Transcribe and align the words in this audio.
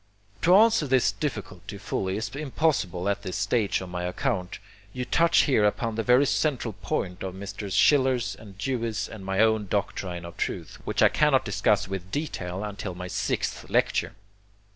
To 0.41 0.55
answer 0.55 0.87
this 0.87 1.11
difficulty 1.11 1.77
fully 1.77 2.17
is 2.17 2.35
impossible 2.35 3.07
at 3.07 3.21
this 3.21 3.37
stage 3.37 3.81
of 3.81 3.89
my 3.89 4.01
account. 4.05 4.57
You 4.93 5.05
touch 5.05 5.41
here 5.43 5.63
upon 5.63 5.93
the 5.93 6.01
very 6.01 6.25
central 6.25 6.73
point 6.81 7.21
of 7.21 7.35
Messrs. 7.35 7.75
Schiller's, 7.75 8.35
Dewey's 8.57 9.07
and 9.07 9.23
my 9.23 9.41
own 9.41 9.67
doctrine 9.67 10.25
of 10.25 10.37
truth, 10.37 10.79
which 10.85 11.03
I 11.03 11.09
cannot 11.09 11.45
discuss 11.45 11.87
with 11.87 12.09
detail 12.09 12.63
until 12.63 12.95
my 12.95 13.07
sixth 13.07 13.69
lecture. 13.69 14.13